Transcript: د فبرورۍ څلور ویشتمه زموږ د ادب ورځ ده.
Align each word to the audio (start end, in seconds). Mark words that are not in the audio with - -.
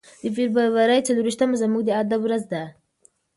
د 0.23 0.25
فبرورۍ 0.35 0.99
څلور 1.07 1.23
ویشتمه 1.27 1.55
زموږ 1.63 1.81
د 1.85 1.89
ادب 2.01 2.21
ورځ 2.25 2.43
ده. 2.51 2.63